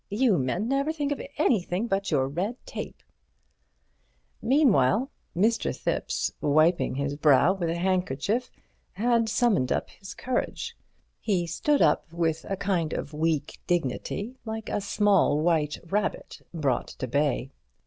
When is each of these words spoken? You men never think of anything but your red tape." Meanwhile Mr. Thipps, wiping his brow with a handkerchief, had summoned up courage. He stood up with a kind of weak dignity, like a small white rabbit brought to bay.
You 0.09 0.39
men 0.39 0.67
never 0.67 0.91
think 0.91 1.11
of 1.11 1.21
anything 1.37 1.85
but 1.85 2.09
your 2.09 2.27
red 2.27 2.55
tape." 2.65 3.03
Meanwhile 4.41 5.11
Mr. 5.37 5.77
Thipps, 5.79 6.31
wiping 6.41 6.95
his 6.95 7.15
brow 7.15 7.53
with 7.53 7.69
a 7.69 7.77
handkerchief, 7.77 8.49
had 8.93 9.29
summoned 9.29 9.71
up 9.71 9.89
courage. 10.17 10.75
He 11.19 11.45
stood 11.45 11.83
up 11.83 12.11
with 12.11 12.47
a 12.49 12.57
kind 12.57 12.93
of 12.93 13.13
weak 13.13 13.59
dignity, 13.67 14.33
like 14.43 14.69
a 14.69 14.81
small 14.81 15.39
white 15.39 15.77
rabbit 15.87 16.41
brought 16.51 16.87
to 16.87 17.07
bay. 17.07 17.51